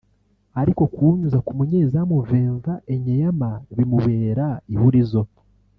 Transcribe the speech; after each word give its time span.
ariko 0.61 0.81
kuwunyuza 0.93 1.39
ku 1.45 1.51
munyezamu 1.57 2.15
Vinvent 2.29 2.83
Enyeama 2.93 3.51
bimubera 3.75 4.45
ihurizo 4.73 5.21